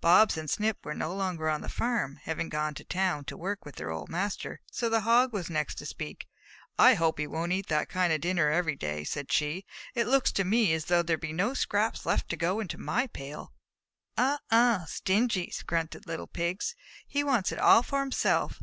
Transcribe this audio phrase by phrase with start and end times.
[0.00, 3.58] Bobs and Snip were no longer on the farm, having gone to town, to work
[3.58, 6.26] there with their old master, so the Hog was the next to speak.
[6.78, 9.66] "I hope he won't eat that kind of dinner every day," said she.
[9.94, 12.78] "It looks to me as though there would be no scraps left to go into
[12.78, 13.52] my pail."
[14.16, 14.40] "Ugh!
[14.50, 14.88] Ugh!
[14.88, 16.74] Stingy!" grunted the little Pigs.
[17.06, 18.62] "He wants it all for himself!"